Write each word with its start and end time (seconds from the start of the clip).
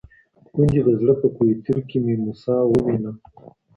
ګوندي 0.53 0.81
د 0.85 0.89
زړه 0.99 1.13
په 1.21 1.27
کوه 1.35 1.53
طور 1.65 1.79
کي 1.89 1.97
مي 2.05 2.15
موسی 2.23 2.57
ووینم 2.67 3.15